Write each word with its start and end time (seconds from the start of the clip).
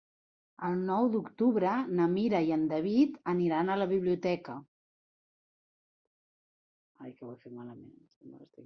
El 0.67 0.77
nou 0.87 1.09
d'octubre 1.15 1.73
na 1.99 2.07
Mira 2.15 2.41
i 2.47 2.51
en 2.57 2.63
David 2.73 3.21
aniran 3.35 3.71
a 3.71 3.77
la 3.83 3.89
biblioteca. 3.93 4.57